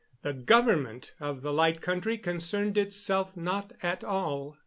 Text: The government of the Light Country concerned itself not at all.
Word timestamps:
The 0.23 0.33
government 0.33 1.13
of 1.19 1.43
the 1.43 1.53
Light 1.53 1.79
Country 1.79 2.17
concerned 2.17 2.75
itself 2.75 3.37
not 3.37 3.71
at 3.83 4.03
all. 4.03 4.57